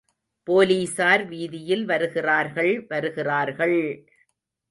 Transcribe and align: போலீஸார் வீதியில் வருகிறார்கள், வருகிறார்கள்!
போலீஸார் 0.47 1.23
வீதியில் 1.27 1.85
வருகிறார்கள், 1.85 2.87
வருகிறார்கள்! 2.89 3.77